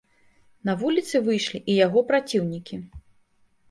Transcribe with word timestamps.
На 0.69 0.75
вуліцы 0.81 1.15
выйшлі 1.29 1.63
і 1.71 1.79
яго 1.85 2.07
праціўнікі. 2.11 2.85